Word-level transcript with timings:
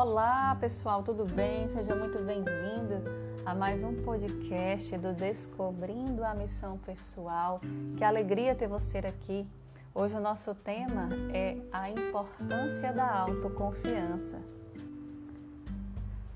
Olá 0.00 0.56
pessoal, 0.60 1.02
tudo 1.02 1.24
bem? 1.24 1.66
Seja 1.66 1.92
muito 1.92 2.22
bem-vindo 2.22 3.02
a 3.44 3.52
mais 3.52 3.82
um 3.82 4.00
podcast 4.04 4.96
do 4.96 5.12
Descobrindo 5.12 6.24
a 6.24 6.36
Missão 6.36 6.78
Pessoal. 6.78 7.60
Que 7.96 8.04
alegria 8.04 8.54
ter 8.54 8.68
você 8.68 8.98
aqui. 8.98 9.44
Hoje 9.92 10.14
o 10.14 10.20
nosso 10.20 10.54
tema 10.54 11.08
é 11.34 11.56
a 11.72 11.90
importância 11.90 12.92
da 12.92 13.12
autoconfiança. 13.12 14.38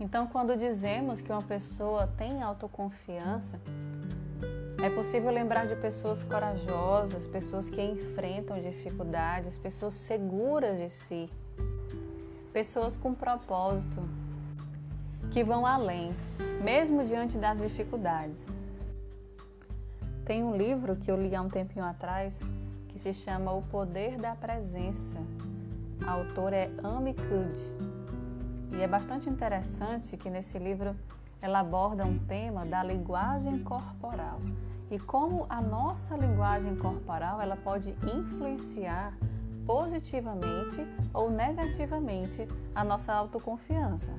Então, 0.00 0.26
quando 0.26 0.56
dizemos 0.56 1.20
que 1.20 1.30
uma 1.30 1.42
pessoa 1.42 2.06
tem 2.16 2.42
autoconfiança, 2.42 3.60
é 4.82 4.88
possível 4.88 5.30
lembrar 5.30 5.66
de 5.66 5.76
pessoas 5.76 6.24
corajosas, 6.24 7.26
pessoas 7.26 7.68
que 7.68 7.82
enfrentam 7.82 8.58
dificuldades, 8.58 9.58
pessoas 9.58 9.92
seguras 9.92 10.78
de 10.78 10.88
si, 10.88 11.30
pessoas 12.52 12.96
com 12.96 13.14
propósito, 13.14 14.02
que 15.30 15.44
vão 15.44 15.64
além, 15.64 16.14
mesmo 16.62 17.04
diante 17.04 17.38
das 17.38 17.58
dificuldades. 17.58 18.52
Tem 20.24 20.42
um 20.42 20.56
livro 20.56 20.96
que 20.96 21.10
eu 21.10 21.20
li 21.20 21.34
há 21.34 21.42
um 21.42 21.48
tempinho 21.48 21.84
atrás 21.84 22.36
que 22.88 22.98
se 22.98 23.12
chama 23.12 23.52
O 23.52 23.62
Poder 23.62 24.16
da 24.16 24.34
Presença. 24.34 25.18
A 26.06 26.12
autora 26.12 26.56
é 26.56 26.70
Amy 26.82 27.14
Cuddy. 27.14 28.76
E 28.76 28.82
é 28.82 28.86
bastante 28.86 29.28
interessante 29.28 30.16
que 30.16 30.30
nesse 30.30 30.58
livro 30.58 30.94
ela 31.40 31.60
aborda 31.60 32.04
um 32.04 32.18
tema 32.18 32.64
da 32.64 32.82
linguagem 32.82 33.58
corporal 33.62 34.40
e 34.90 34.98
como 34.98 35.46
a 35.48 35.60
nossa 35.60 36.16
linguagem 36.16 36.76
corporal 36.76 37.40
ela 37.40 37.56
pode 37.56 37.94
influenciar 38.04 39.14
positivamente 39.66 40.86
ou 41.12 41.30
negativamente 41.30 42.46
a 42.74 42.84
nossa 42.84 43.12
autoconfiança. 43.12 44.10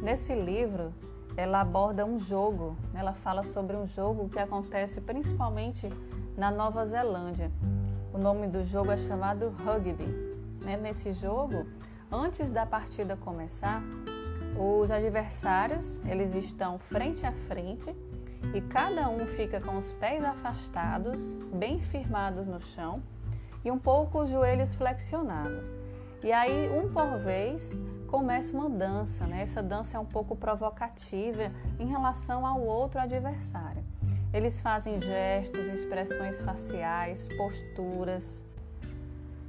Nesse 0.00 0.34
livro, 0.34 0.92
ela 1.36 1.60
aborda 1.60 2.04
um 2.04 2.18
jogo, 2.18 2.76
ela 2.94 3.12
fala 3.12 3.42
sobre 3.42 3.76
um 3.76 3.86
jogo 3.86 4.28
que 4.28 4.38
acontece 4.38 5.00
principalmente 5.00 5.88
na 6.36 6.50
Nova 6.50 6.84
Zelândia. 6.86 7.50
O 8.12 8.18
nome 8.18 8.46
do 8.46 8.64
jogo 8.64 8.90
é 8.90 8.96
chamado 8.96 9.48
rugby. 9.64 10.04
Né? 10.60 10.76
Nesse 10.76 11.12
jogo, 11.12 11.66
antes 12.10 12.50
da 12.50 12.66
partida 12.66 13.16
começar, 13.16 13.82
os 14.58 14.90
adversários 14.90 16.04
eles 16.04 16.34
estão 16.34 16.78
frente 16.78 17.24
a 17.24 17.32
frente 17.48 17.94
e 18.52 18.60
cada 18.60 19.08
um 19.08 19.20
fica 19.20 19.60
com 19.60 19.78
os 19.78 19.92
pés 19.92 20.22
afastados, 20.22 21.30
bem 21.54 21.80
firmados 21.80 22.46
no 22.46 22.60
chão 22.60 23.02
e 23.64 23.70
um 23.70 23.78
pouco 23.78 24.22
os 24.22 24.30
joelhos 24.30 24.74
flexionados. 24.74 25.72
E 26.22 26.32
aí, 26.32 26.70
um 26.70 26.88
por 26.92 27.18
vez, 27.18 27.72
começa 28.06 28.56
uma 28.56 28.68
dança, 28.68 29.26
né? 29.26 29.42
Essa 29.42 29.62
dança 29.62 29.96
é 29.96 30.00
um 30.00 30.04
pouco 30.04 30.36
provocativa 30.36 31.50
em 31.78 31.86
relação 31.86 32.46
ao 32.46 32.60
outro 32.60 33.00
adversário. 33.00 33.82
Eles 34.32 34.60
fazem 34.60 35.00
gestos, 35.00 35.66
expressões 35.68 36.40
faciais, 36.40 37.28
posturas, 37.36 38.44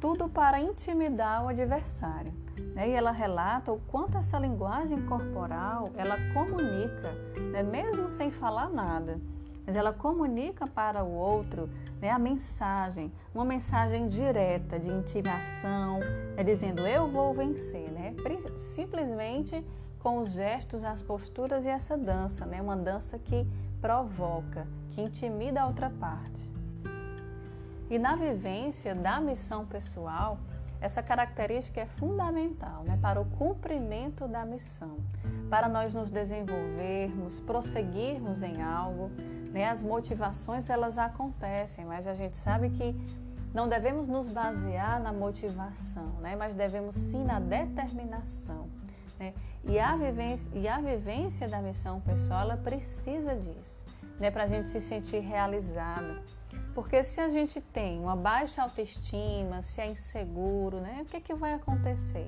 tudo 0.00 0.28
para 0.28 0.60
intimidar 0.60 1.44
o 1.44 1.48
adversário. 1.48 2.32
Né? 2.74 2.90
E 2.90 2.92
ela 2.92 3.10
relata 3.10 3.72
o 3.72 3.80
quanto 3.88 4.18
essa 4.18 4.38
linguagem 4.38 5.00
corporal 5.06 5.90
ela 5.96 6.16
comunica, 6.32 7.12
né? 7.52 7.62
mesmo 7.62 8.10
sem 8.10 8.30
falar 8.30 8.68
nada, 8.68 9.18
mas 9.66 9.74
ela 9.74 9.92
comunica 9.92 10.66
para 10.66 11.02
o 11.02 11.12
outro 11.12 11.68
né, 12.00 12.10
a 12.10 12.18
mensagem, 12.18 13.12
uma 13.34 13.44
mensagem 13.44 14.08
direta 14.08 14.78
de 14.78 14.88
intimidação, 14.88 15.98
é 16.36 16.44
dizendo 16.44 16.86
eu 16.86 17.08
vou 17.08 17.34
vencer, 17.34 17.90
né? 17.90 18.14
simplesmente 18.56 19.64
com 19.98 20.18
os 20.18 20.30
gestos, 20.30 20.84
as 20.84 21.02
posturas 21.02 21.64
e 21.64 21.68
essa 21.68 21.96
dança, 21.96 22.46
né? 22.46 22.62
uma 22.62 22.76
dança 22.76 23.18
que 23.18 23.46
provoca, 23.80 24.66
que 24.92 25.00
intimida 25.00 25.62
a 25.62 25.66
outra 25.66 25.90
parte. 25.90 26.50
E 27.90 27.98
na 27.98 28.14
vivência 28.14 28.94
da 28.94 29.20
missão 29.20 29.64
pessoal, 29.64 30.38
essa 30.86 31.02
característica 31.02 31.80
é 31.80 31.86
fundamental 31.86 32.84
né, 32.84 32.96
para 33.02 33.20
o 33.20 33.24
cumprimento 33.24 34.28
da 34.28 34.44
missão, 34.44 34.98
para 35.50 35.68
nós 35.68 35.92
nos 35.92 36.10
desenvolvermos, 36.10 37.40
prosseguirmos 37.40 38.42
em 38.42 38.62
algo. 38.62 39.10
Né, 39.52 39.68
as 39.68 39.82
motivações 39.82 40.70
elas 40.70 40.96
acontecem, 40.96 41.84
mas 41.84 42.06
a 42.06 42.14
gente 42.14 42.36
sabe 42.36 42.70
que 42.70 42.94
não 43.52 43.68
devemos 43.68 44.06
nos 44.06 44.28
basear 44.28 45.00
na 45.00 45.12
motivação, 45.12 46.06
né, 46.20 46.36
mas 46.36 46.54
devemos 46.54 46.94
sim 46.94 47.24
na 47.24 47.40
determinação. 47.40 48.68
Né? 49.18 49.34
E, 49.64 49.80
a 49.80 49.96
vivência, 49.96 50.48
e 50.54 50.68
a 50.68 50.78
vivência 50.78 51.48
da 51.48 51.60
missão 51.60 52.00
pessoal 52.00 52.42
ela 52.42 52.56
precisa 52.56 53.34
disso, 53.34 53.84
né, 54.20 54.30
para 54.30 54.44
a 54.44 54.46
gente 54.46 54.70
se 54.70 54.80
sentir 54.80 55.18
realizado. 55.18 56.20
Porque 56.76 57.02
se 57.02 57.18
a 57.22 57.30
gente 57.30 57.58
tem 57.58 57.98
uma 57.98 58.14
baixa 58.14 58.62
autoestima, 58.62 59.62
se 59.62 59.80
é 59.80 59.86
inseguro, 59.86 60.78
né, 60.78 60.98
o 61.00 61.04
que, 61.06 61.22
que 61.22 61.34
vai 61.34 61.54
acontecer? 61.54 62.26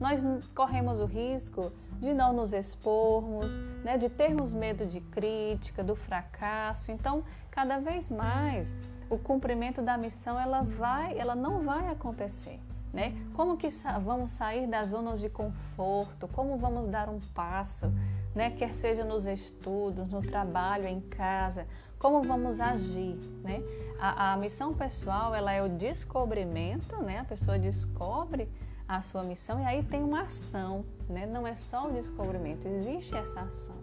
Nós 0.00 0.24
corremos 0.56 0.98
o 0.98 1.04
risco 1.04 1.72
de 2.00 2.12
não 2.12 2.32
nos 2.32 2.52
expormos, 2.52 3.46
né, 3.84 3.96
de 3.96 4.08
termos 4.08 4.52
medo 4.52 4.84
de 4.86 5.00
crítica, 5.00 5.84
do 5.84 5.94
fracasso. 5.94 6.90
Então, 6.90 7.22
cada 7.48 7.78
vez 7.78 8.10
mais, 8.10 8.74
o 9.08 9.16
cumprimento 9.16 9.80
da 9.80 9.96
missão 9.96 10.36
ela 10.36 10.62
vai, 10.62 11.16
ela 11.16 11.36
não 11.36 11.62
vai 11.62 11.86
acontecer. 11.90 12.58
Né? 12.92 13.14
Como 13.34 13.56
que 13.56 13.68
vamos 14.02 14.32
sair 14.32 14.66
das 14.66 14.88
zonas 14.88 15.20
de 15.20 15.28
conforto? 15.28 16.26
Como 16.28 16.56
vamos 16.56 16.88
dar 16.88 17.08
um 17.08 17.20
passo, 17.34 17.86
né? 18.34 18.50
quer 18.50 18.74
seja 18.74 19.04
nos 19.04 19.26
estudos, 19.26 20.08
no 20.08 20.20
trabalho, 20.20 20.88
em 20.88 21.00
casa? 21.00 21.66
Como 21.98 22.22
vamos 22.22 22.60
agir? 22.60 23.16
Né? 23.44 23.62
A, 24.00 24.32
a 24.32 24.36
missão 24.36 24.74
pessoal 24.74 25.34
ela 25.34 25.52
é 25.52 25.62
o 25.62 25.68
descobrimento, 25.68 26.96
né? 27.02 27.18
a 27.20 27.24
pessoa 27.24 27.58
descobre 27.58 28.48
a 28.88 29.00
sua 29.02 29.22
missão 29.22 29.60
e 29.60 29.64
aí 29.64 29.84
tem 29.84 30.02
uma 30.02 30.22
ação, 30.22 30.84
né? 31.08 31.26
não 31.26 31.46
é 31.46 31.54
só 31.54 31.88
o 31.88 31.92
descobrimento, 31.92 32.66
existe 32.66 33.16
essa 33.16 33.42
ação. 33.42 33.76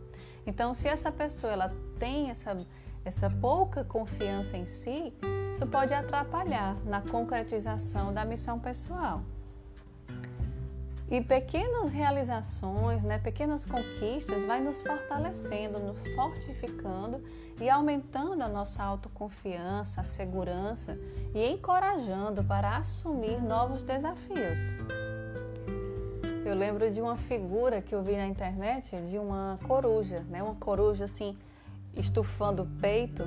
Então, 0.47 0.73
se 0.73 0.87
essa 0.87 1.11
pessoa 1.11 1.51
ela 1.51 1.73
tem 1.99 2.29
essa, 2.29 2.57
essa 3.07 3.29
pouca 3.29 3.83
confiança 3.83 4.57
em 4.57 4.65
si, 4.65 5.13
isso 5.53 5.65
pode 5.65 5.93
atrapalhar 5.93 6.75
na 6.85 7.01
concretização 7.01 8.13
da 8.13 8.25
missão 8.25 8.59
pessoal. 8.59 9.21
E 11.09 11.21
pequenas 11.21 11.93
realizações, 11.93 13.01
né, 13.05 13.17
pequenas 13.17 13.65
conquistas 13.65 14.43
vai 14.43 14.59
nos 14.59 14.81
fortalecendo, 14.81 15.79
nos 15.79 16.05
fortificando 16.15 17.23
e 17.61 17.69
aumentando 17.69 18.43
a 18.43 18.49
nossa 18.49 18.83
autoconfiança, 18.83 20.01
a 20.01 20.03
segurança 20.03 20.99
e 21.33 21.47
encorajando 21.49 22.43
para 22.43 22.75
assumir 22.75 23.41
novos 23.41 23.83
desafios. 23.83 24.59
Eu 26.45 26.55
lembro 26.55 26.91
de 26.91 27.01
uma 27.01 27.15
figura 27.15 27.81
que 27.81 27.95
eu 27.95 28.03
vi 28.03 28.17
na 28.17 28.27
internet 28.27 28.97
de 29.09 29.17
uma 29.17 29.57
coruja, 29.65 30.19
né, 30.29 30.43
uma 30.43 30.55
coruja 30.55 31.05
assim 31.05 31.37
estufando 31.97 32.63
o 32.63 32.67
peito 32.79 33.23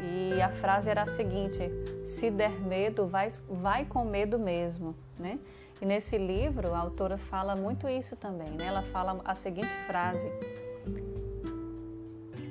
e 0.00 0.40
a 0.40 0.50
frase 0.50 0.88
era 0.90 1.02
a 1.02 1.06
seguinte: 1.06 1.70
se 2.04 2.30
der 2.30 2.60
medo, 2.60 3.06
vai, 3.06 3.28
vai 3.48 3.84
com 3.84 4.04
medo 4.04 4.38
mesmo, 4.38 4.94
né? 5.18 5.38
E 5.80 5.84
nesse 5.84 6.16
livro 6.16 6.74
a 6.74 6.78
autora 6.78 7.18
fala 7.18 7.54
muito 7.54 7.88
isso 7.88 8.16
também, 8.16 8.50
né? 8.50 8.66
Ela 8.66 8.82
fala 8.82 9.20
a 9.24 9.34
seguinte 9.34 9.72
frase: 9.86 10.30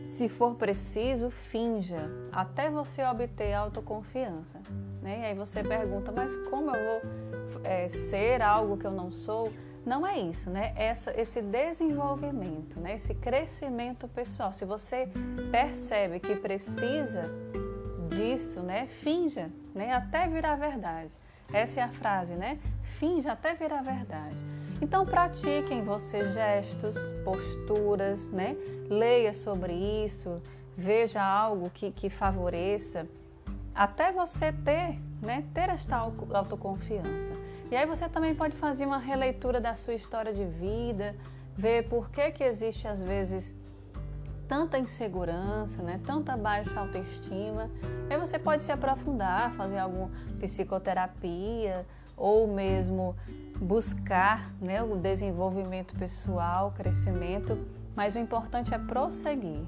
se 0.03 0.29
for 0.29 0.55
preciso, 0.55 1.29
finja, 1.29 2.09
até 2.31 2.69
você 2.69 3.03
obter 3.03 3.53
autoconfiança. 3.53 4.59
Né? 5.01 5.19
E 5.21 5.25
aí 5.25 5.35
você 5.35 5.63
pergunta, 5.63 6.11
mas 6.11 6.35
como 6.49 6.73
eu 6.73 7.01
vou 7.01 7.61
é, 7.63 7.89
ser 7.89 8.41
algo 8.41 8.77
que 8.77 8.87
eu 8.87 8.91
não 8.91 9.11
sou? 9.11 9.51
Não 9.85 10.05
é 10.05 10.17
isso, 10.17 10.49
né? 10.49 10.73
Essa, 10.75 11.19
esse 11.19 11.41
desenvolvimento, 11.41 12.79
né? 12.79 12.95
esse 12.95 13.13
crescimento 13.13 14.07
pessoal. 14.07 14.51
Se 14.51 14.65
você 14.65 15.07
percebe 15.51 16.19
que 16.19 16.35
precisa 16.35 17.23
disso, 18.09 18.61
né? 18.61 18.87
Finja, 18.87 19.51
né? 19.75 19.93
Até 19.93 20.27
virar 20.27 20.55
verdade. 20.55 21.15
Essa 21.53 21.81
é 21.81 21.83
a 21.83 21.89
frase, 21.89 22.33
né? 22.33 22.59
Finja 22.81 23.33
até 23.33 23.53
virar 23.53 23.83
verdade. 23.83 24.35
Então 24.81 25.05
pratiquem 25.05 25.83
você 25.83 26.31
gestos, 26.31 26.97
posturas, 27.23 28.27
né? 28.29 28.55
Leia 28.89 29.33
sobre 29.33 29.73
isso, 30.03 30.41
veja 30.75 31.23
algo 31.23 31.69
que, 31.69 31.91
que 31.91 32.09
favoreça, 32.09 33.07
até 33.73 34.11
você 34.11 34.51
ter, 34.51 34.99
né? 35.21 35.43
Ter 35.53 35.69
esta 35.69 35.97
autoconfiança. 35.97 37.33
E 37.71 37.75
aí 37.75 37.85
você 37.85 38.07
também 38.07 38.35
pode 38.35 38.55
fazer 38.55 38.85
uma 38.85 38.97
releitura 38.97 39.59
da 39.59 39.73
sua 39.73 39.93
história 39.93 40.33
de 40.33 40.45
vida, 40.45 41.15
ver 41.55 41.89
por 41.89 42.09
que, 42.09 42.31
que 42.31 42.43
existe 42.43 42.87
às 42.87 43.01
vezes 43.01 43.55
tanta 44.47 44.77
insegurança, 44.77 45.81
né? 45.81 45.99
tanta 46.05 46.37
baixa 46.37 46.79
autoestima. 46.79 47.69
Aí 48.09 48.17
você 48.17 48.37
pode 48.37 48.61
se 48.61 48.71
aprofundar, 48.71 49.51
fazer 49.53 49.79
alguma 49.79 50.11
psicoterapia, 50.39 51.85
ou 52.15 52.47
mesmo 52.47 53.15
buscar 53.59 54.51
né, 54.61 54.81
o 54.81 54.95
desenvolvimento 54.95 55.95
pessoal, 55.95 56.71
crescimento, 56.71 57.57
mas 57.95 58.15
o 58.15 58.19
importante 58.19 58.73
é 58.73 58.77
prosseguir. 58.77 59.65